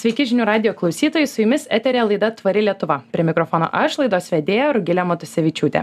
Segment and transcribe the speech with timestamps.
[0.00, 3.02] Sveiki žinių radio klausytojai, su jumis eterė laida Tvari Lietuva.
[3.12, 5.82] Prie mikrofono aš, laidos vedėja Rugilė Matusevičiūtė.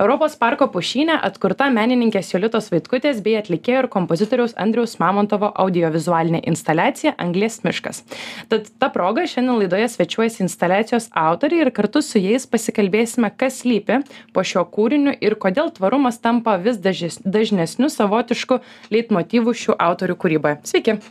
[0.00, 7.12] Europos parko pušynė atkurta menininkės Jolitos Vaitkutės bei atlikėjo ir kompozitoriaus Andriaus Mamontovo audiovizualinė instaliacija
[7.20, 8.06] Anglės miškas.
[8.48, 14.00] Tad ta proga šiandien laidoje svečiuojasi instaliacijos autoriai ir kartu su jais pasikalbėsime, kas lypi
[14.32, 18.62] po šio kūriniu ir kodėl tvarumas tampa vis dažnesniu savotišku
[18.96, 20.62] leitmotyvu šių autorių kūryboje.
[20.72, 21.02] Sveiki.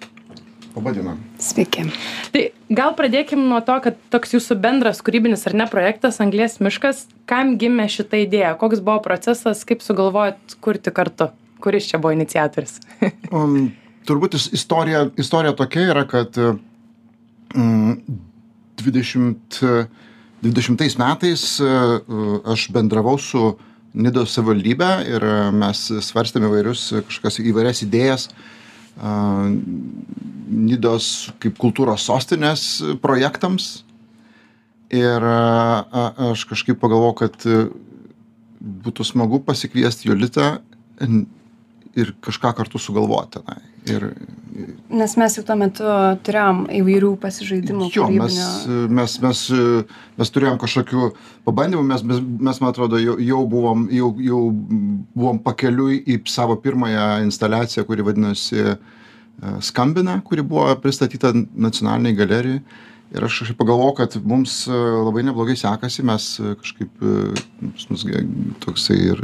[0.78, 1.16] Labadiena.
[1.42, 1.88] Sveiki.
[2.34, 2.42] Tai
[2.78, 7.56] gal pradėkim nuo to, kad toks jūsų bendras kūrybinis ar ne projektas Anglės miškas, kam
[7.62, 11.32] gimė šitą idėją, koks buvo procesas, kaip sugalvojot kurti kartu,
[11.64, 12.78] kuris čia buvo iniciatorius?
[13.34, 13.72] um,
[14.10, 17.98] turbūt istorija, istorija tokia yra, kad um,
[18.84, 19.62] 20,
[20.46, 21.98] 20 metais uh,
[22.54, 23.50] aš bendravau su
[23.98, 25.24] Nidos savivaldybė ir
[25.58, 28.58] mes svarstėme įvairius kažkokias įvairias idėjas, uh,
[30.48, 32.64] Nidos kaip kultūros sostinės
[33.04, 33.84] projektams.
[34.94, 37.48] Ir aš kažkaip pagalvojau, kad
[38.88, 40.54] būtų smagu pasikviesti Jolitą
[41.98, 43.60] ir kažką kartu sugalvoti tenai.
[43.88, 44.06] Ir,
[44.90, 45.86] Nes mes jau tuo metu
[46.26, 47.90] turėjom įvairių pasižaidimų.
[47.94, 48.38] Jo, mes,
[48.90, 49.42] mes, mes,
[50.18, 51.12] mes turėjom kažkokių
[51.46, 54.42] pabandymų, mes, mes, mes man atrodo, jau, jau, buvom, jau, jau
[55.14, 58.66] buvom pakeliui į savo pirmąją instaliaciją, kuri vadinosi
[59.62, 62.62] Skambina, kuri buvo pristatyta nacionaliniai galerijai.
[63.16, 67.14] Ir aš kažkaip pagalvojau kad mums e, labai neblogai sekasi mes e, kažkaip e,
[67.88, 68.04] mus
[68.66, 69.22] toksai ir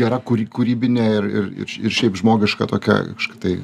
[0.00, 3.54] gera kūry kūrybinė ir ir ir šiaip žmogiška tokia kažkokia tai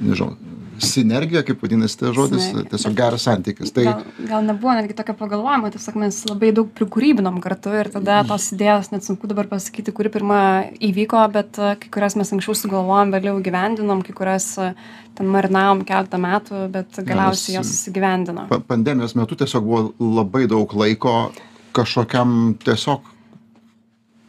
[0.00, 0.38] nežinau
[0.82, 2.70] sinergija kaip vadinasi tas žodis Sinergija.
[2.70, 7.38] tiesiog geras santykis tai Gal, gal nebuvo netgi tokio pagalvojimo, tiesiog mes labai daug prikūrybinom
[7.44, 10.40] kartu ir tada tos idėjos, net sunku dabar pasakyti, kuri pirma
[10.84, 14.70] įvyko, bet e, kai kurias mes anksčiau sugalvojom, vėliau gyvendinom, kai kurias e,
[15.16, 18.46] ten marinavom keletą metų, bet galiausiai jos įgyvendino.
[18.52, 21.16] pa pandemijos metu tiesiog buvo labai daug laiko
[21.76, 23.12] kažkokiam tiesiog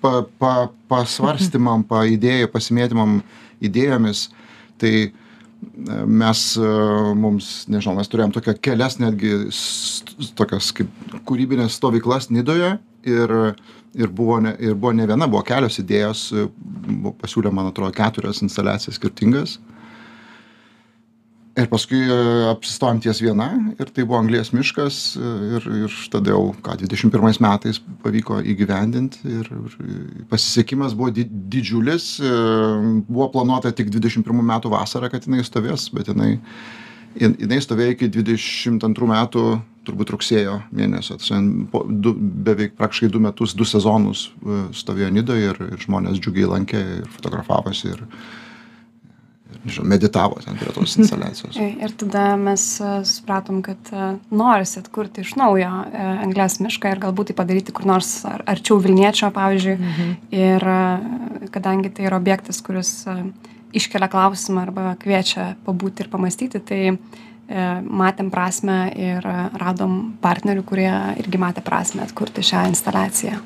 [0.01, 0.55] pa pa
[0.87, 3.21] pasvarstymam paidėjų pasimėtymam
[3.61, 4.27] idėjomis
[4.77, 5.15] tai e,
[6.05, 6.69] mes e,
[7.17, 9.33] mums nežinau mes turėjom tokią kelias netgi
[10.37, 10.91] tokias kaip
[11.27, 12.75] kūrybines stovyklas nidoje
[13.07, 13.35] ir
[13.97, 16.27] ir buvo ne ir buvo ne viena buvo kelios idėjos
[16.87, 19.57] buvo pasiūlė man atrodo keturias instaliacijas skirtingas
[21.57, 22.17] ir paskui e,
[22.51, 27.11] apsistojom ties viena ir tai buvo anglies miškas e, ir ir tada jau ką dvidešim
[27.13, 29.77] pirmais metais pavyko įgyvendint ir ir
[30.31, 32.33] pasisekimas buvo di didžiulis e,
[33.07, 36.35] buvo planuota tik dvidešim pirmų metų vasarą kad jinai stovės bet jinai
[37.17, 39.47] jin jinai stovėjo iki dvidešimt antrų metų
[39.87, 41.15] turbūt rugsėjo mėnesio.
[41.23, 44.27] Ten po du beveik praktiškai du metus du sezonus
[44.75, 48.03] stovėjo nidoj ir ir žmonės džiugiai lankė ir fotografavosi ir
[49.63, 51.57] nežinau, meditavo ten prie tos instaliacijos.
[51.57, 57.03] Ir tada mes e, supratom, kad e, norisi atkurti iš naujo e, anglės mišką ir
[57.03, 59.77] galbūt tai padaryti kur nors ar, arčiau Vilniečio, pavyzdžiui.
[59.77, 60.15] Mhm.
[60.37, 60.67] Ir
[61.53, 62.91] kadangi tai yra objektas, kuris
[63.77, 66.81] iškelia klausimą arba kviečia pabūti ir pamastyti, tai
[67.47, 69.23] matėm prasme ir
[69.55, 70.89] radom partnerių, kurie
[71.21, 73.39] irgi matė prasme atkurti šią instaliaciją.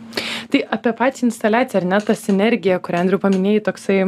[0.52, 4.00] Tai apie pačią instaliaciją, ar ne ta sinergija, kurią Andriu paminėjai, toksai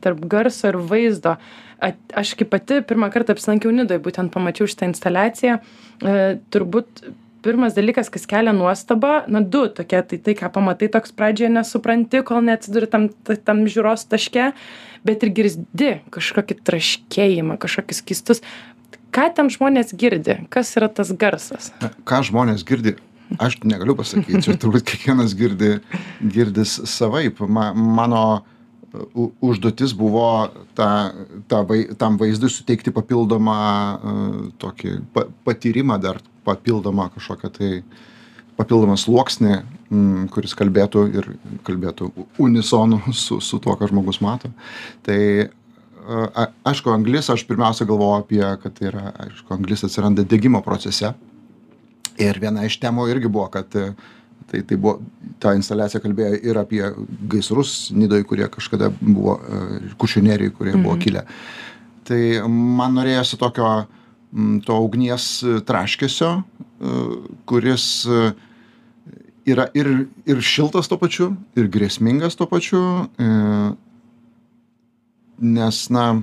[0.00, 1.36] tarp garso ir vaizdo.
[1.82, 5.58] Aš kaip pati pirmą kartą apsilankiau Nidoje, būtent pamačiau šitą instaliaciją.
[5.58, 6.14] E,
[6.54, 7.02] turbūt
[7.42, 12.22] pirmas dalykas, kas kelia nuostabą, na du tokie, tai tai, ką pamatai, toks pradžioje nesupranti,
[12.26, 13.08] kol neatsiduri tam,
[13.44, 14.52] tam žiūros taške,
[15.02, 18.44] bet ir girdi kažkokį traškėjimą, kažkokius keistus
[19.12, 20.40] ką ten žmonės girdi?
[20.52, 21.70] Kas yra tas garsas?
[22.08, 22.96] Ką žmonės girdi
[23.40, 25.76] aš negaliu pasakyt čia turbūt kiekvienas girdi
[26.20, 27.40] girdis savaip.
[27.48, 28.24] Ma mano
[29.40, 30.88] užduotis buvo tą
[31.48, 37.70] tą vai tam vaizdui suteikti papildomą uh, tokį pa patyrimą dar papildomą kažkokią tai
[38.58, 39.54] papildomą sluoksnį
[39.92, 41.30] m kuris kalbėtų ir
[41.64, 44.52] kalbėtų unisonu su su tuo ką žmogus mato.
[45.06, 45.48] Tai
[46.34, 51.12] a aišku anglis aš pirmiausia galvojau apie kad tai yra aišku anglis atsiranda degimo procese
[52.18, 54.98] ir viena iš temų irgi buvo kad tai tai buvo
[55.40, 56.82] ta instaliacija kalbėjo ir apie
[57.30, 59.38] gaisrus nidoj kurie kažkada buvo
[59.98, 61.02] kuršių nerijoj kurie buvo Mhm.
[61.04, 61.24] kilę
[62.04, 63.86] tai man norėjosi tokio
[64.66, 66.42] to ugnies traškesio
[67.46, 67.86] kuris
[69.46, 72.82] yra ir ir šiltas tuo pačiu ir grėsmingas tuo pačiu
[73.18, 73.28] e
[75.42, 76.22] nes na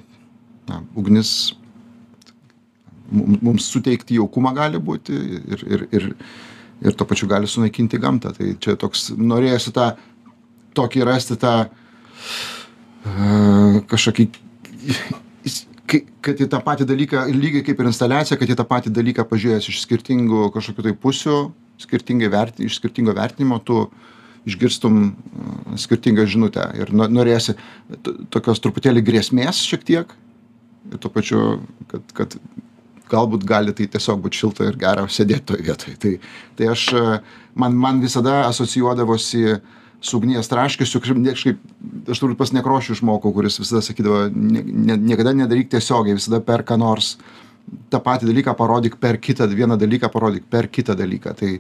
[0.70, 1.54] na ugnis
[3.12, 5.16] mum mums suteikti jaukumą gali būti
[5.56, 6.08] ir ir ir
[6.80, 8.32] ir tuo pačiu gali sunaikinti gamtą.
[8.38, 9.92] Tai čia toks norėjosi tą
[10.78, 11.56] tokį rasti tą
[13.06, 14.30] a kažkokį
[16.22, 19.70] kad į tą patį dalyką lygiai kaip ir instaliacija kad į tą patį dalyką pažiūrėjęs
[19.72, 21.38] iš skirtingų kažkokių tai pusių
[21.82, 23.88] skirtingai verti iš skirtingo vertinimo tu
[24.48, 27.58] išgirstum uh, skirtingą žinutę ir no norėjosi
[28.34, 30.16] tokios truputėlį grėsmės šiek tiek
[30.92, 31.44] ir tuo pačiu
[31.92, 32.40] kad kad
[33.10, 35.98] galbūt gali tai tiesiog būt šilta ir gera sėdėt toj vietoj.
[36.02, 36.14] Tai
[36.58, 36.86] tai aš
[37.58, 39.60] man man visada asocijuodavosi
[40.00, 41.60] su ugnies ne kažkaip
[42.08, 46.64] aš turbūt pas nekrošių išmokau kuris visada sakydavo ne ne niekada nedaryk tiesiogiai visada per
[46.64, 47.18] ką nors
[47.92, 51.36] tą patį dalyką parodyk per kitą vieną dalyką parodyk per kitą dalyką.
[51.36, 51.60] Tai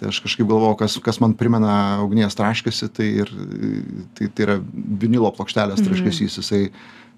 [0.00, 3.32] tai aš kažkaip galvojau kas kas man primena ugnies traškesį tai ir
[4.16, 4.58] tai tai yra
[5.04, 6.38] vinilo plokštelės traškesys.
[6.40, 6.62] Jisai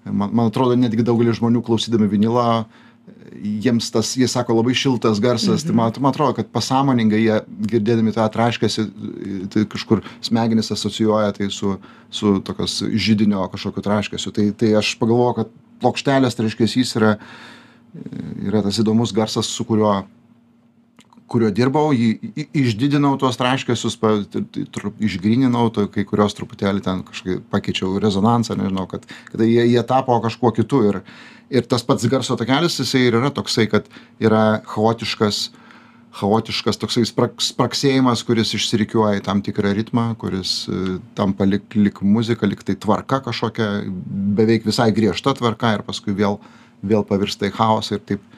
[0.03, 2.65] man man atrodo netgi daugelis žmonių klausydami vinilą
[3.43, 5.63] jiems tas jie sako labai šiltas garsas.
[5.63, 7.39] Tai man man atrodo kad pasąmoningai jie
[7.71, 8.85] girdėdami tą traškesį
[9.55, 11.77] tai kažkur smegenys asocijuoja tai su
[12.11, 14.35] su tokios židinio kažkokiu traškesiu.
[14.35, 17.15] Tai tai aš pagalvojau kad plokštelės traškesys yra
[18.43, 20.01] yra tas įdomus garsas su kuriuo
[21.33, 24.13] kuriuo dirbau jį išdidinau tuos traškesius pa
[25.01, 30.19] išgryninau to kai kuriuos truputėlį ten kažkaip pakeičiau rezonansą nežinau kad kad jie jie tapo
[30.23, 30.83] kažkuo kitu.
[30.91, 31.01] Ir
[31.53, 33.89] ir tas pats garso takelis jisai ir yra toksai kad
[34.21, 35.49] yra chaotiškas
[36.13, 42.03] chaotiškas toksai sprak spragsėjimas kuris išsirikiuoja į tam tikrą ritmą kuris e, tampa lyg lyg
[42.05, 43.69] muzika lyg tai tvarka kažkokia
[44.37, 46.37] beveik visai griežta tvarka ir paskui vėl
[46.85, 48.29] vėl pavirsta į chaosą ir taip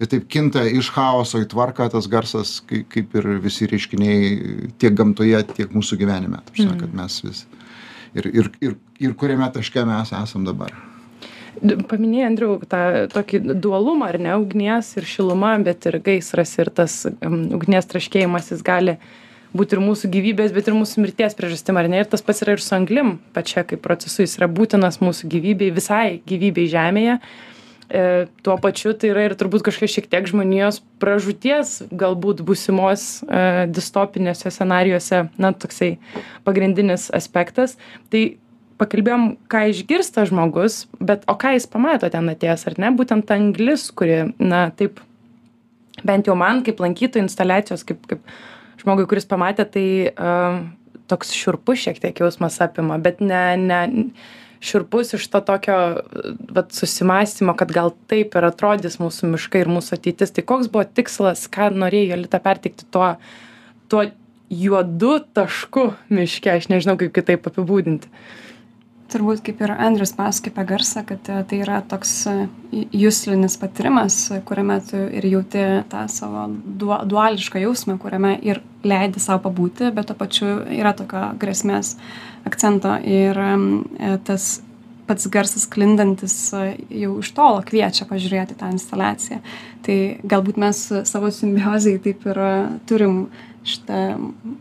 [0.00, 4.94] ir taip kinta iš chaoso į tvarką tas garsas kai kaip ir visi reiškiniai tiek
[4.98, 7.44] gamtoje tiek mūsų gyvenime ta prasme kad mes vis
[8.14, 10.72] ir ir ir ir kuriame taške mes esam dabar.
[11.62, 17.02] Paminėjai andriau tą tokį dualumą ar ne ugnies ir šiluma bet ir gaisras ir tas
[17.22, 18.96] ugnies traškėjimas jis gali
[19.52, 22.00] būt ir mūsų gyvybės bet ir mūsų mirties priežastim ar ne?
[22.02, 25.70] Ir tas pats yra ir su anglim pačia kaip procesu jis yra būtinas mūsų gyvybei
[25.76, 27.18] visai gyvybei žemėje
[27.92, 33.42] e, tuo pačiu tai yra ir turbūt kažkokia šiek tiek žmonijos pražūties galbūt būsimos e,
[33.68, 35.94] distopiniuose scenarijuose na toksai
[36.46, 37.76] pagrindinis aspektas.
[38.12, 38.24] Tai
[38.80, 42.92] pakalbėjom ką išgirsta žmogus bet o ką jis pamato ten atėjęs ar ne?
[42.96, 45.02] Būtent anglis kuri na taip
[46.06, 48.24] bent jau man kaip lankytojui instaliacijos kaip kaip
[48.82, 50.32] žmogui kuris pamatė tai a,
[51.10, 53.82] toks šiurpus šiek tiek jausmas apima bet ne ne
[54.62, 55.76] šiurpus iš to tokio
[56.54, 60.34] vat susimąstymo kad gal taip ir atrodys mūsų miškai ir mūsų ateitis.
[60.34, 63.16] Tai koks buvo tikslas ką norėjo jolita perteikti tuo
[63.92, 64.06] tuo
[64.52, 66.54] juodu tašku miške?
[66.54, 68.08] Aš nežinau kaip kitaip apibūdinti.
[69.12, 72.36] Turbūt kaip ir andrius pasakė apie garsą kad e, tai yra toks e,
[72.96, 74.16] juslinis patyrimas
[74.48, 76.46] kuriame tu ir jauti tą savo
[77.10, 81.96] duališką jausmą kuriame ir leidi sau pabūti bet tuo pačiu yra tokio grėsmės
[82.48, 84.54] akcento ir e, tas
[85.06, 89.40] pats garsas sklindantis jau iš tolo kviečia pažiūrėti tą instaliaciją.
[89.82, 89.96] Tai
[90.30, 92.38] galbūt mes savo simbiozijai taip ir
[92.88, 93.24] turim
[93.66, 93.98] šitą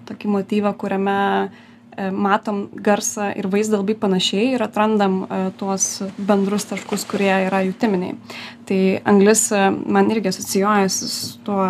[0.10, 1.71] tokį motyvą, kuriame uh, E,
[2.12, 8.16] matom garsą ir vaizdą labai panašiai ir atrandam e, tuos bendrus taškus, kurie yra jutiminiai.
[8.70, 8.80] Tai
[9.12, 11.66] anglis e, man irgi asocijuojasi su tuo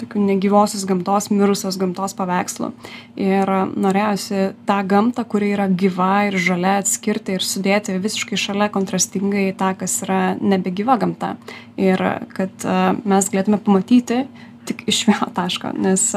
[0.00, 2.72] tokiu negyvosios gamtos, mirusios gamtos paveikslu.
[3.20, 3.54] Ir
[3.86, 9.72] norėjusi tą gamtą, kuri yra gyva ir žalia, atskirti ir sudėti visiškai šalia kontrastingai tą,
[9.78, 11.36] kas yra nebegyva gamta.
[11.80, 12.02] Ir
[12.34, 12.66] kad
[13.08, 14.24] mes galėtume pamatyti
[14.70, 16.08] tik iš vieno taško, nes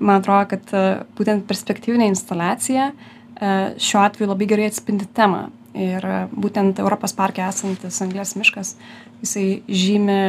[0.00, 0.84] man atrodo, kad e,
[1.16, 2.92] būtent perspektyvinė instaliacija e,
[3.80, 5.46] šiuo atveju labai gerai atspindi temą.
[5.76, 8.76] Ir e, būtent Europos parke esantis anglės miškas,
[9.22, 10.20] jisai žymi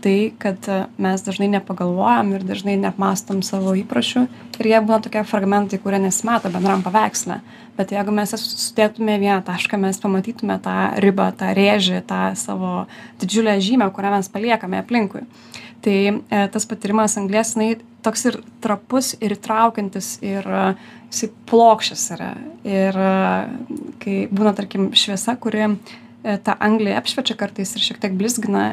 [0.00, 0.64] tai, kad
[0.96, 4.22] mes dažnai nepagalvojam ir dažnai neapmastom savo įpročių
[4.56, 7.40] ir jie būna tokie fragmentai, kurie nesimato bendram paveiksle.
[7.76, 12.86] Bet jeigu mes sudėtume vieną tašką, mes pamatytume tą ribą, tą rėžį, tą savo
[13.20, 15.26] didžiulę žymę, kurią mes paliekame aplinkui.
[15.84, 20.66] Tai e, tas patyrimas anglės, jinai toks ir trapus ir įtraukiantis ir e,
[21.08, 22.34] jisai plokščias yra.
[22.68, 23.14] Ir e,
[24.02, 25.72] kai būna tarkim šviesa kuri
[26.20, 28.64] tą anglį apšviečia kartais ir šiek tiek blizgina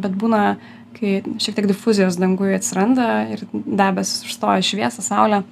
[0.00, 0.54] bet būna
[0.96, 5.42] kai šiek tiek difuzijos danguj atsiranda ir debesis užstoja šviesą saulę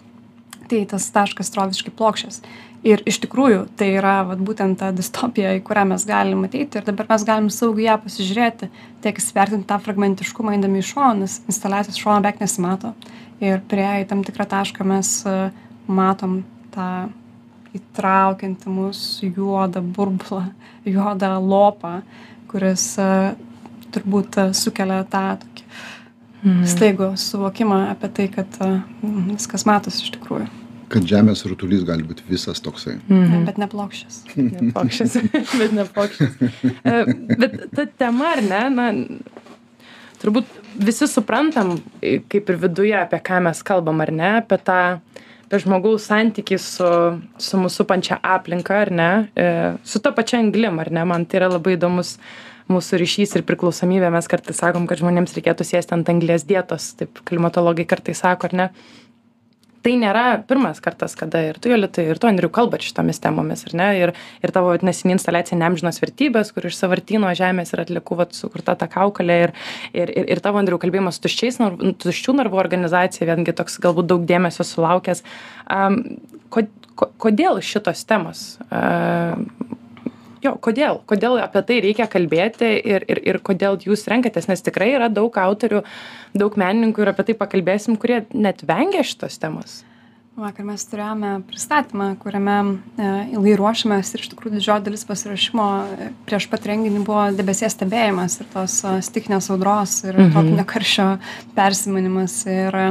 [0.71, 2.41] tai tas taškas atrodo visiškai plokščias
[2.85, 6.79] ir iš tikrųjų tai yra vat būtent ta distopija į kurią mes galim ateiti.
[6.79, 8.69] Ir dabar mes galim saugiai ją pasižiūrėti
[9.05, 12.93] tiek įsivertinti tą fragmentiškumą eidami iš šono nes instaliacijos šono beveik nesimato.
[13.43, 15.37] Ir priėję į tam tikrą tašką mes e,
[15.89, 16.43] matom
[16.75, 16.91] tą
[17.75, 20.45] įtraukiantį mus juodą burbulą
[20.97, 21.97] juodą lopą
[22.53, 23.09] kuris e,
[23.97, 25.65] turbūt e, sukelia tą tokį
[26.45, 26.61] mm.
[26.69, 28.61] staigų suvokimą apie tai kad
[29.33, 30.53] viskas matosi iš tikrųjų
[30.93, 32.97] kad žemės rutulys gali būti visas toksai.
[33.09, 33.45] Mhm.
[33.49, 34.21] Bet neplokščias.
[34.37, 35.17] Neplokščias,
[35.61, 36.39] bet neplokščias.
[36.85, 36.95] E,
[37.39, 38.87] bet ta tema, ar ne, na,
[40.23, 40.49] turbūt
[40.81, 44.79] visi suprantam, kaip ir viduje, apie ką mes kalbam, ar ne, apie tą,
[45.45, 46.89] apie žmogaus santykį su,
[47.41, 49.47] su mūsų pančia aplinka, ar ne, e,
[49.87, 52.19] su to pačia anglim, ar ne, man tai yra labai įdomus
[52.73, 57.21] mūsų ryšys ir priklausomybė, mes kartais sakom, kad žmonėms reikėtų sėsti ant anglės dietos, taip
[57.29, 58.69] klimatologai kartais sako, ar ne
[59.85, 63.77] tai nėra pirmas kartas kada ir tu jolita ir tu andriau kalbat šitomis temomis ar
[63.81, 63.89] ne?
[64.01, 64.13] Ir
[64.45, 68.77] ir tavo vat neseni instaliacija neamžinos vertybės kur iš sąvartyno žemės ir atliekų vat sukurta
[68.81, 69.55] ta kaukolė ir
[69.93, 74.09] ir ir ir tavo andriau kalbėjimas su tuščiais nar tuščių narvų organizacija vėlgi toks galbūt
[74.15, 75.25] daug dėmesio sulaukęs.
[75.69, 76.01] Am
[76.49, 76.65] ko
[76.95, 79.37] ko kodėl šitos temos a
[80.45, 84.93] jo kodėl kodėl apie tai reikia kalbėti ir ir ir kodėl jūs renkatės nes tikrai
[84.99, 85.83] yra daug autorių
[86.37, 89.83] daug menininkų ir apie tai pakalbėsim kurie net vengia šitos temos
[90.35, 92.55] Vakar mes turėjome pristatymą, kuriame
[92.99, 97.77] e, ilgai ruošėmės ir iš tikrųjų didžioji dalis pasiruošimo e, prieš pat renginį buvo debesies
[97.77, 100.33] stebėjimas ir tos e, stikinės audros ir mhm.
[100.35, 101.07] tropinio karščio
[101.55, 102.41] persimanimas.
[102.51, 102.89] Ir E,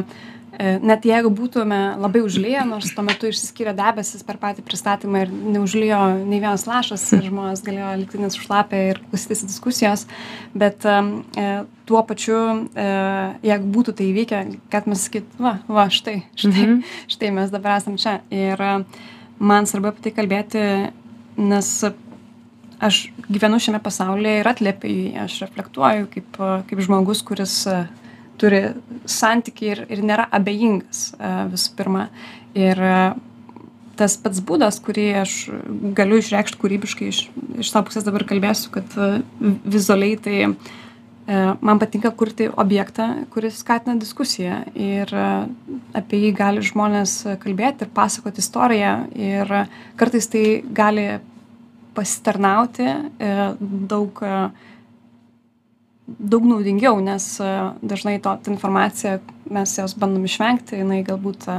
[0.59, 5.99] net jeigu būtume labai užliję, nors tuo metu išsiskyrė debesis per patį pristatymą ir neužlijo
[6.19, 10.05] nei vienas lašas ir žmonės galėjo likti nesušlapę ir klausytis diskusijos,
[10.53, 11.47] bet e,
[11.89, 12.37] tuo pačiu,
[12.69, 12.85] e,
[13.49, 14.43] jeigu būtų tai įvykę,
[14.73, 16.79] kad mes sakyt, va, va, štai, štai, mhm.
[17.11, 18.19] štai mes dabar esam čia.
[18.33, 18.75] Ir e,
[19.41, 20.63] man svarbu apie tai kalbėti,
[21.41, 21.73] nes
[22.83, 27.61] aš gyvenu šiame pasaulyje ir atliepiu jį, aš reflektuoju kaip, kaip žmogus, kuris
[28.41, 28.61] turi
[29.09, 32.07] santykį ir, ir nėra abejingas e, visų pirma.
[32.57, 32.95] Ir e,
[33.99, 35.35] tas pats būdas, kurį aš
[35.97, 37.25] galiu išreikšti kūrybiškai, iš,
[37.61, 39.11] iš savo pusės dabar kalbėsiu, kad e,
[39.63, 40.39] vizualiai tai
[41.63, 45.07] man patinka kurti objektą, kuris skatina diskusiją ir
[45.95, 49.53] apie jį gali žmonės kalbėti ir pasakoti istoriją ir
[49.95, 50.43] kartais tai
[50.75, 51.05] gali
[51.95, 52.89] pasitarnauti
[53.87, 54.19] daug
[56.07, 57.49] daug naudingiau, nes e,
[57.85, 59.19] dažnai to ta informacija
[59.53, 61.55] mes jos bandom išvengti, jinai galbūt e,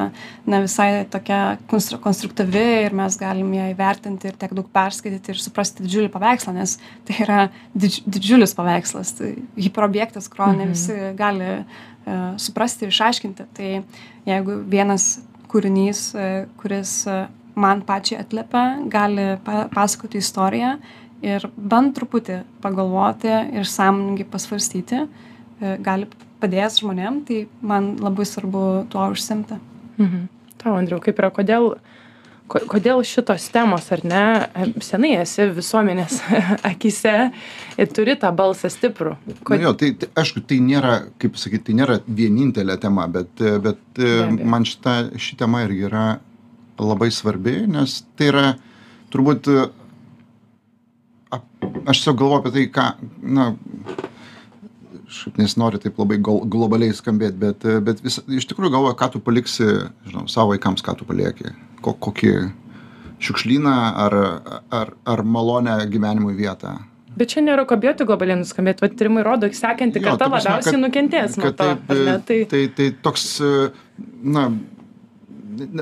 [0.51, 5.87] ne visai tokia konstruktyvi ir mes galim ją įvertinti ir tiek daug perskaityti ir suprasti
[5.87, 6.77] didžiulį paveikslą, nes
[7.09, 7.39] tai yra
[7.73, 10.75] didž, didžiulis paveikslas, tai hiperobjektas, kurio ne mhm.
[10.75, 13.49] visi gali uh, suprasti ir išaiškinti.
[13.57, 13.71] Tai
[14.29, 15.09] jeigu vienas
[15.53, 17.25] kūrinys, uh, kuris uh,
[17.57, 20.77] man pačiai atliepia, gali pa pasakoti istoriją,
[21.25, 25.09] ir bent truputį pagalvoti ir sąmoningai pasvarstyti e,
[25.85, 26.09] gali
[26.43, 29.59] padės žmonėm, tai man labai svarbu tuo užsimti.
[29.97, 30.31] Mhm.
[30.61, 31.75] Tau, Andriu, kaip yra, kodėl,
[32.49, 34.25] kodėl šitos temos, ar ne,
[34.85, 36.19] senai esi visuomenės
[36.73, 37.15] akise
[37.81, 39.17] ir turi tą balsą stiprų?
[39.43, 39.57] Kod...
[39.57, 43.33] Na jo, tai, tai aišku, tai nėra, kaip sakyti, tai nėra vienintelė tema, bet,
[43.65, 46.07] bet Be man šita, ši tema irgi yra
[46.81, 48.47] labai svarbi, nes tai yra
[49.13, 49.53] turbūt
[51.85, 52.87] aš tiesiog galvoju apie tai, ką,
[53.37, 53.49] na,
[55.39, 59.69] nesinori taip labai globaliai skambėti, bet, bet vis, iš tikrųjų galvoju, ką tu paliksi,
[60.09, 62.35] žinau, savo vaikams, ką tu palieki, ko, kokį
[63.25, 63.77] šiukšlyną
[64.07, 64.19] ar,
[64.75, 66.77] ar, ar malonę gyvenimui vietą.
[67.15, 71.53] Bet čia nėra ko bijoti globaliai nuskambėti, va tyrimai rodo, sekanti karta labiausiai nukentės nuo
[71.55, 71.69] to.
[71.87, 72.39] Taip, tai...
[72.51, 73.29] Tai, tai toks,
[74.35, 74.49] na,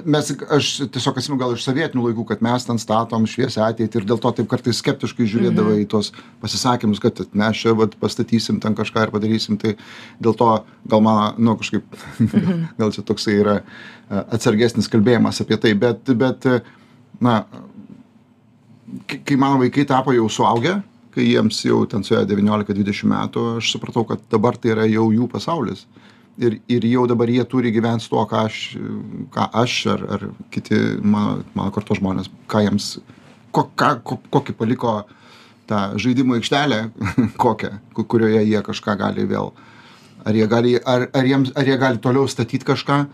[0.05, 4.07] mes aš tiesiog atsimenu gal iš sovietinių laikų kad mes ten statom šviesią ateitį ir
[4.11, 6.13] dėl to taip kartais skeptiškai žiūrėdavai į tuos
[6.43, 9.59] pasisakymus kad mes čia vat pastatysim ten kažką ir padarysim.
[9.63, 9.75] Tai
[10.23, 10.51] dėl to
[10.93, 11.99] gal man nu kažkaip
[12.81, 13.59] gal čia toksai yra
[14.23, 15.75] atsargesnis kalbėjimas apie tai.
[15.79, 16.49] Bet bet
[17.23, 17.43] na
[19.09, 20.81] kai mano vaikai tapo jau suaugę
[21.13, 25.11] kai jiems jau ten suėjo devyniolika dvidešim metų aš supratau kad dabar tai yra jau
[25.13, 25.85] jų pasaulis
[26.39, 28.61] ir ir jau dabar jie turi gyvent su tuo ką aš
[29.35, 32.99] ką aš ar ar kiti mano mano kartos žmonės ką jiems
[33.53, 34.95] ko ką ko kokį paliko
[35.67, 36.81] tą žaidimų aikštelę
[37.45, 39.53] kokią kurioje jie kažką gali vėl
[40.25, 43.05] ar jie gali ar ar jiems ar jie gali toliau statyt kažką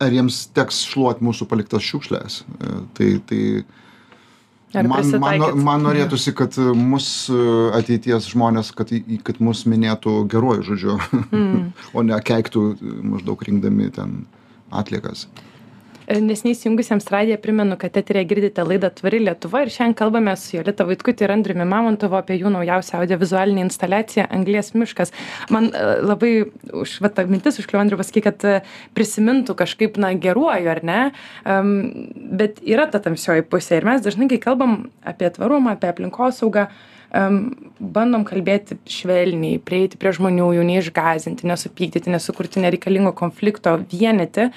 [0.00, 2.40] ar jiems teks šluot mūsų paliktas šiukšles.
[2.40, 3.42] E, tai tai
[4.74, 7.38] man, man, man norėtųsi, kad mus e,
[7.78, 8.92] ateities žmonės, kad,
[9.26, 10.98] kad mus minėtų geruoju žodžiu,
[11.30, 11.62] mm.
[11.96, 12.64] o ne keiktų
[13.14, 14.20] maždaug rinkdami ten
[14.70, 15.26] atliekas.
[16.10, 20.82] Nesiniai įjungusiems radiją primenu, kad eterėje girdite laidą Tvari Lietuva ir šiandien kalbame su Jolita
[20.88, 25.14] Vaitkutė ir Andriumi Mamontovo apie jų naujausią audiovizualinę instaliaciją Anglės miškas.
[25.54, 26.32] Man e, labai
[26.74, 28.56] už va, ta mintis užkliuo Andriu pasakyti, kad e,
[28.98, 30.98] prisimintų kažkaip, na, geruoju, ar ne?
[31.46, 31.72] Um,
[32.42, 34.76] bet yra ta tamsioji pusė ir mes dažnai, kai kalbam
[35.06, 36.66] apie tvarumą, apie aplinkosaugą,
[37.14, 37.40] um,
[37.78, 44.50] bandom kalbėti švelniai, prieiti prie žmonių, jų neišgazinti, nesupykdyti, nesukurti nereikalingo konflikto, vienyti.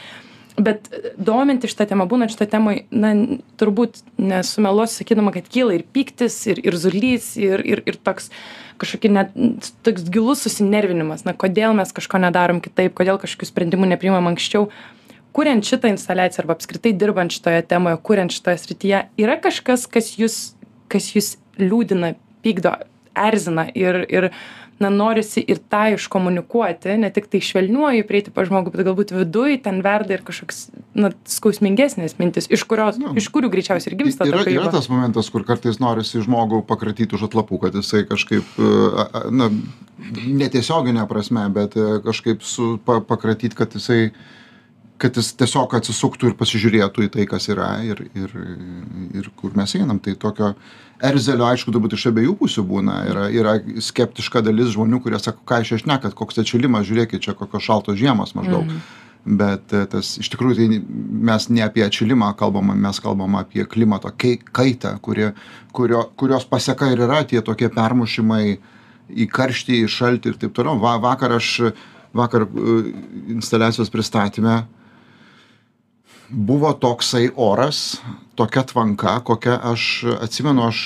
[0.57, 3.13] Bet dominti šitą temą būnant šitoj temoj na
[3.59, 8.29] turbūt nesumeluosiu sakydama kad kyla ir pyktis ir irzulys ir ir ir toks
[8.81, 14.29] kažkokia net toks gilus susinervinimas na kodėl mes kažko nedarom kitaip kodėl kažkokių sprendimų nepriimam
[14.33, 14.69] anksčiau.
[15.33, 20.41] Kuriant šitą instaliaciją arba apskritai dirbant šitoje temoje kuriant šitoje srityje yra kažkas kas jus
[20.93, 22.13] kas jus liūdina
[22.45, 22.75] pykdo
[23.17, 24.29] erzina ir ir
[24.81, 29.81] na norisi ir tą iškomunikuoti ne tiktai švelniuoju prieiti pas žmogų bet galbūt viduj ten
[29.85, 30.65] verda ir kažkoks
[30.97, 34.71] na skausmingesnės mintys iš kurios Nu, iš kurių greičiausiai ir gimsta ta Yra, yra kūryba.
[34.75, 39.49] tas momentas, kur kartais norisi žmogų pakratyti už atlapų, kad jisai kažkaip, e, na,
[40.27, 44.11] netiesioginė prasme, bet e, kažkaip su, pa, pakratyti, kad jisai,
[45.01, 48.33] kad jis tiesiog atsisuktų ir pasižiūrėtų į tai, kas yra ir, ir,
[49.19, 49.99] ir kur mes einam.
[50.03, 50.53] Tai tokio
[51.03, 52.99] erzelio, aišku, turbūt iš abiejų pusių būna.
[53.11, 57.65] Yra, yra skeptiška dalis žmonių, kurie sako, ką iš ešnekat, koks atšilimas, žiūrėkit, čia kokios
[57.67, 58.69] šaltos žiemos maždaug.
[58.69, 60.79] Mm bet e, tas iš tikrųjų tai
[61.29, 65.31] mes ne apie atšilimą kalbam mes kalbam apie klimato kaitą kuri
[65.71, 68.57] kurio kurios paseka ir yra tie tokie permušimai
[69.09, 71.71] į karštį į šaltį ir taip toliau va vakar aš
[72.13, 72.79] vakar e,
[73.37, 74.63] instaliacijos pristatyme
[76.29, 78.01] buvo toksai oras
[78.35, 80.85] tokia tvanka kokia aš atsimenu aš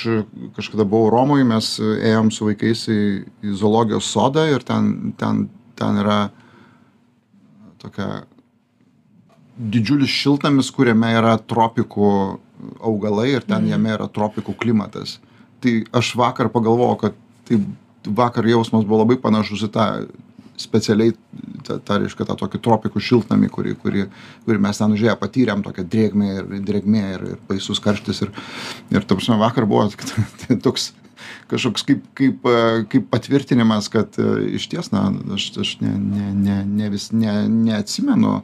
[0.55, 3.01] kažkada buvau romoj mes ėjom su vaikais į
[3.45, 6.19] į zoologijos sodą ir ten ten ten yra
[7.81, 8.25] tokia
[9.57, 12.11] didžiulis šiltnamis, kuriame yra tropikų
[12.85, 15.17] augalai ir ten jame yra tropikų klimatas.
[15.61, 17.17] Tai aš vakar pagalvojau, kad
[17.47, 17.59] tai
[18.05, 19.87] vakar jausmas buvo labai panašus į tą
[20.57, 21.13] specialiai,
[21.67, 24.05] tą, tą reiškia, tą tokį tropikų šiltnamį, kurį, kurį,
[24.45, 28.23] kurį mes ten užėję patyrėm, tokią drėgmę ir drėgmė ir, ir baisus karštis.
[28.25, 28.31] Ir,
[28.93, 29.87] ir tarpsime, vakar buvo
[30.65, 30.91] toks
[31.51, 36.29] kažkoks kaip, kaip, e, kaip patvirtinimas, kad e, iš ties, na, aš, aš ne, ne,
[36.35, 38.39] ne, ne vis ne, neatsimenu,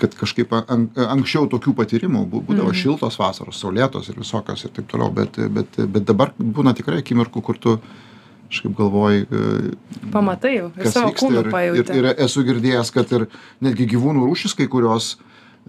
[0.00, 2.80] kad kažkaip an, anksčiau tokių patyrimų bū- būdavo Mhm.
[2.82, 7.42] šiltos vasaros, saulėtos ir visokios ir taip toliau, bet, bet, bet dabar būna tikrai akimirkų,
[7.42, 7.78] kur tu
[8.50, 9.72] kažkaip galvoji, e,
[10.12, 13.26] pamatai kas savo vyksta kūnu ir, ir, pajauti ir esu girdėjęs, kad ir
[13.62, 15.12] netgi gyvūnų rūšis kai kurios,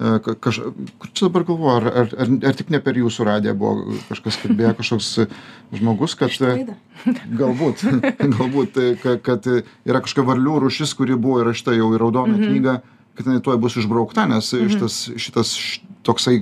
[0.02, 0.60] e, ka- kaž,
[0.98, 4.40] kur čia dabar galvoju, ar, ar, ar, ar tik ne per jūsų radiją buvo kažkas
[4.42, 5.12] kalbėjo, kažkoks
[5.78, 6.76] žmogus, kad Laidą.
[7.38, 7.86] galbūt,
[8.38, 9.46] galbūt, ka- kad
[9.86, 12.50] yra kažkokia varlių rūšis, kuri buvo įrašta jau į raudoną Mhm.
[12.50, 12.76] knygą,
[13.16, 16.40] kad jinai tuoj bus išbraukta, nes šitas, šitas š- toksai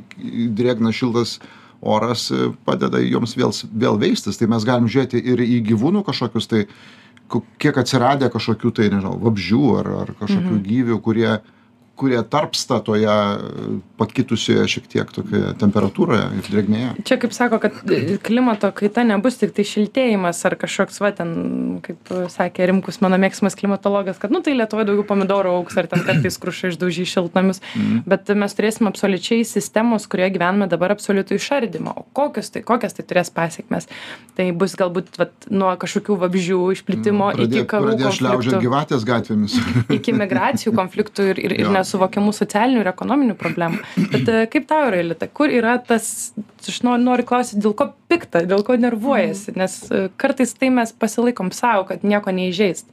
[0.56, 1.40] drėgnas šiltas
[1.82, 4.38] oras e, padeda joms vėl, vėl veistis.
[4.38, 6.66] Tai mes galim žiūrėti ir į gyvūnų kažkokius tai,
[7.62, 10.64] kiek atsiradę kažkokių tai, nežinau, vabžių ar, ar kažkokių Mhm.
[10.66, 11.32] gyvių, kurie
[12.00, 13.12] kurie tarpsta toje
[14.00, 16.90] pakitusioje šiek tiek tokioje temperatūroje ir drėgmėje.
[17.08, 17.76] čia kaip sako kad
[18.24, 21.34] klimato kaita nebus tiktai šiltėjimas ar kažkoks va ten
[21.84, 26.04] kaip sakė rimkus mano mėgstamas klimatologas kad nu tai lietuvoj daugiau pomidorų augs ar ten
[26.08, 28.00] kartais kruša išdaužys šiltnamius Mhm.
[28.10, 33.04] bet mes turėsim absoliučiai sistemos kurioje gyvename dabar absoliutų išardymą o kokios tai kokias tai
[33.10, 33.88] turės pasekmes
[34.38, 39.06] tai bus galbūt vat nuo kažkokių vabzdžių išplitimo iki Pradė- karų Pradės šliaužiant konfliktų gyvatės
[39.06, 39.58] gatvėmis.
[40.00, 41.72] iki migracijų konfliktų ir, ir, ir Jo.
[41.90, 43.82] Nesuvokiamų socialinių ir ekonominių problemų.
[44.14, 47.92] Bet e, kaip tau yra, Lita, kur yra tas, aš noriu, noriu klausyti, dėl ko
[48.12, 52.90] pikta, dėl ko nervuojasi, nes e, kartais tai mes pasilaikom savo, kad nieko neįžeist.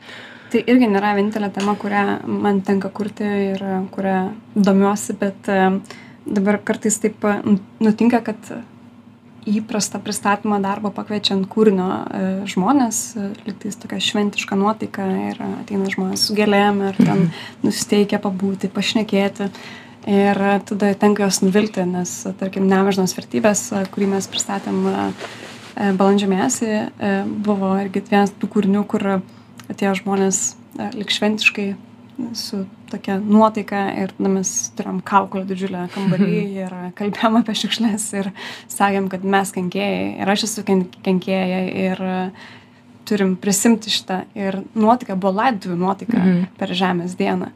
[0.52, 4.18] Tai irgi nėra vienintelė tema, kurią man tenka kurti ir kurią
[4.54, 5.68] domiuosi, bet e,
[6.26, 7.26] dabar kartais taip
[7.82, 8.56] nutinka, kad
[9.46, 16.26] įprastą pristatymą darbo pakviečiant kūrinio e, žmonės, e, liktais tokia šventiška nuotaika ir ateina žmonės
[16.28, 17.26] su gėlėm ir ten
[17.64, 19.50] nusiteikia pabūti, pašnekėti.
[20.06, 24.84] Ir tada tenka juos nuvilti, nes, tarkim, nemežnos vertybės, e, kurį mes pristatėm
[25.76, 26.68] balandžio mėnesį,
[27.44, 29.04] buvo irgi vienas tų kūrinių, kur
[29.70, 30.40] atėjo žmonės
[30.78, 31.66] e, lik šventiškai
[32.32, 38.30] su tokia nuotaika ir tada mes turėjom kaukolę didžiulę kambarį ir kalbėjom apie šiukšles ir
[38.72, 42.00] sakėm, kad mes kenkėjai ir aš esu ken- kenkėja ir
[43.06, 44.22] turim prisimti šitą.
[44.34, 46.46] Ir nuotaika buvo laidotuvių nuotaika Mhm.
[46.58, 47.50] per Žemės dieną.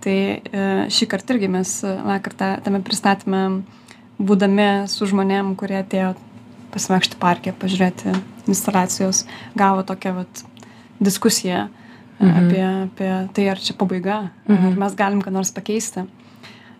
[0.00, 0.40] Tai e,
[0.88, 3.62] šį kartą irgi mes e, vakar ta- tame pristatyme,
[4.20, 6.14] būdami su žmonėm, kurie atėjo
[6.72, 8.14] pasivaikšti parke, pažiūrėti
[8.48, 9.24] instaliacijos,
[9.56, 10.44] gavo tokią vat,
[11.00, 11.83] diskusiją mhm.
[12.18, 12.44] Mhm.
[12.44, 14.72] apie, apie tai, ar čia pabaiga, mhm.
[14.72, 16.04] ar mes galim ką nors pakeisti.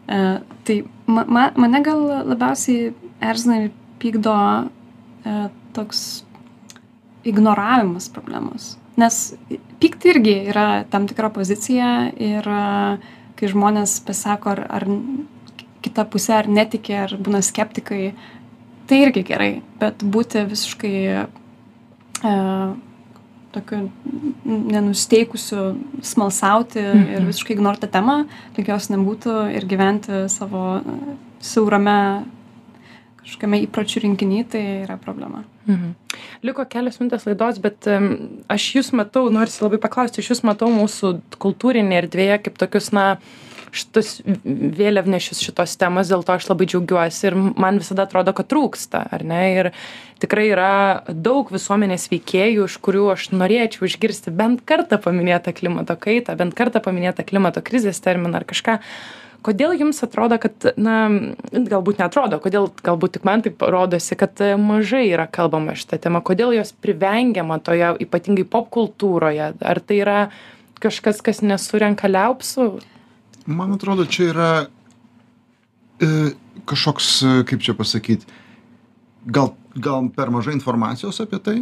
[0.06, 0.20] E,
[0.64, 4.34] tai ma, ma, mane gal labiausiai erzina ir pykdo
[5.24, 5.34] e,
[5.74, 6.24] toks
[7.24, 8.74] ignoravimas problemos.
[9.00, 9.34] Nes
[9.82, 12.64] pykti irgi yra tam tikra pozicija ir e,
[13.34, 14.88] kai žmonės pasako, ar, ar
[15.84, 18.14] kita pusė ar netikė, ar būna skeptikai,
[18.88, 21.24] tai irgi gerai, bet būti visiškai e,
[23.54, 23.90] tokiu
[24.44, 27.12] nenusteikusiu smalsauti Mhm.
[27.14, 28.24] ir visiškai ignoruoti temą,
[28.58, 32.24] lyg jos nebūtų ir gyventi savo e, siaurame
[33.24, 35.44] kažkokiame įpročių rinkiny, tai yra problema.
[35.66, 35.94] Mhm.
[36.44, 38.10] Liko kelios minutės laidos, bet um,
[38.52, 43.16] aš jūs matau, nors labai paklausti, aš jūs matau mūsų kultūrinėje erdvėje kaip tokius, na,
[43.74, 49.02] šitus vėliavnešius šitos temos, dėl to aš labai džiaugiuosi ir man visada atrodo, kad trūksta,
[49.14, 49.40] ar ne?
[49.54, 49.70] Ir
[50.22, 50.70] tikrai yra
[51.08, 56.82] daug visuomenės veikėjų, iš kurių aš norėčiau išgirsti bent kartą paminėtą klimato kaitą, bent kartą
[56.84, 58.78] paminėtą klimato krizės terminą ar kažką.
[59.44, 61.02] Kodėl jums atrodo kad na
[61.52, 66.54] galbūt neatrodo kodėl galbūt tik man taip rodosi kad mažai yra kalbama šita tema kodėl
[66.56, 70.18] jos privengiama toje ypatingai popkultūroje ar tai yra
[70.80, 72.70] kažkas kas nesurenka liaupsų
[73.46, 74.50] Man atrodo, čia yra
[76.00, 76.30] e,
[76.64, 78.26] kažkoks, e, kaip čia pasakyti,
[79.26, 81.56] gal, gal per mažai informacijos apie tai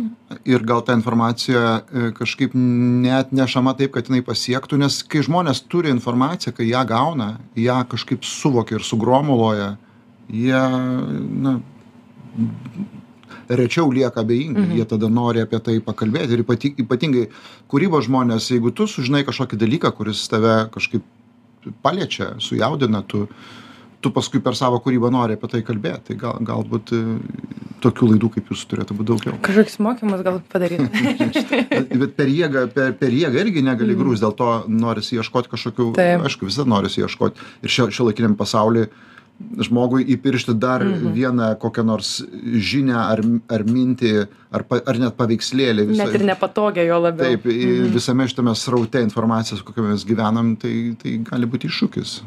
[0.47, 5.65] ir gal ta informacija e, kažkaip net nešama taip, kad jinai pasiektų, nes kai žmonės
[5.67, 9.73] turi informaciją, kai ją gauna, ją kažkaip suvokia ir sugromuloja,
[10.31, 10.61] jie,
[11.43, 11.57] na,
[13.51, 14.77] rečiau lieka abejingi, mhm.
[14.79, 17.27] jie tada nori apie tai pakalbėti ir ypati, ypatingai
[17.71, 21.03] kūrybos žmonės, jeigu tu sužinai kažkokį dalyką, kuris tave kažkaip
[21.83, 23.27] paliečia, sujaudina, tu,
[24.03, 26.09] tu paskui per savo kūrybą nori apie tai kalbėti.
[26.13, 27.01] Tai gal, galbūt e,
[27.85, 29.37] tokių laidų kaip jūs turėtų būti daugiau.
[29.43, 30.89] kažkoks mokymas gal padaryti
[32.03, 34.03] Bet per jėgą, per, per jėgą irgi negali Mhm.
[34.03, 36.27] grūs, dėl to norisi ieškoti kažkokių, Taip.
[36.29, 37.41] aišku, visada norisi ieškoti.
[37.63, 38.87] Ir šio, šio laikiniam pasauliu
[39.59, 41.13] žmogui įpiršti dar Mhm.
[41.13, 42.23] vieną kokią nors
[42.71, 45.87] žinią ar, ar mintį, ar, ar net paveikslėlį.
[45.89, 47.93] viso- net ir nepatogiai jo labiau Taip, mhm.
[47.95, 52.21] visame šitame sraute informacijos, kokiame mes gyvenam, tai, tai gali būti iššūkis.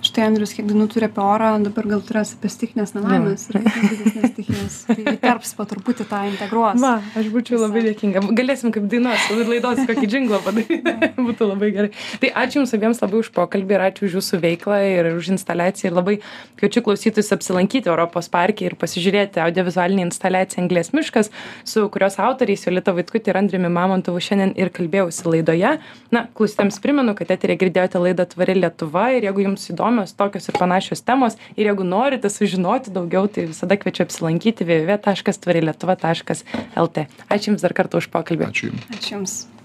[0.00, 4.30] Štai Andrius, kiek dainų turi apie orą, dabar gal turės apie stichinės nelaimės ir didesnės
[4.32, 4.76] stichijas.
[4.88, 6.80] Tai įterps po truputį tą integruos.
[6.80, 7.66] Va, aš būčiau Visą.
[7.66, 8.22] labai dėkinga.
[8.38, 10.94] Galėsim kaip dainos, laidos kokį džinglą padaryti.
[11.28, 11.90] Būtų labai gerai.
[12.22, 15.90] Tai ačiū Jums abiems labai už pokalbį ir ačiū už Jūsų veiklą ir už instaliaciją.
[15.90, 16.16] Ir labai
[16.60, 21.30] kviečiu klausytojus apsilankyti Europos parke ir pasižiūrėti audiovizualinį instaliaciją Anglės miškas,
[21.68, 25.76] su kurios autoriais Jolita Vaitkutė ir Andriumi Mamontovu šiandien ir kalbėjausi laidoje.
[26.14, 30.54] Na, klausytėms primenu, kad eterė girdėjote laidą Tvari Lietuva ir jeigu Jums įdomios tokios ir
[30.58, 37.06] panašios temos ir jeigu norite sužinoti daugiau, tai visada kviečiu apsilankyti www.tvarilietuva.lt.
[37.28, 38.44] Ačiū Jums dar kartą už pokalbį.
[38.46, 38.82] Ačiū Jums.
[38.94, 39.59] Ačiū Jums.